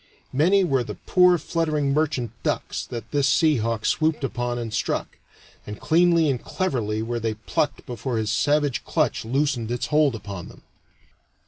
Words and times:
Many 0.33 0.63
were 0.63 0.83
the 0.83 0.95
poor 0.95 1.37
fluttering 1.37 1.93
merchant 1.93 2.31
ducks 2.41 2.83
that 2.87 3.11
this 3.11 3.27
sea 3.27 3.57
hawk 3.57 3.85
swooped 3.85 4.23
upon 4.23 4.57
and 4.57 4.73
struck; 4.73 5.19
and 5.67 5.79
cleanly 5.79 6.27
and 6.27 6.43
cleverly 6.43 7.03
were 7.03 7.19
they 7.19 7.35
plucked 7.35 7.85
before 7.85 8.17
his 8.17 8.31
savage 8.31 8.83
clutch 8.83 9.23
loosened 9.25 9.69
its 9.69 9.85
hold 9.93 10.15
upon 10.15 10.47
them. 10.47 10.63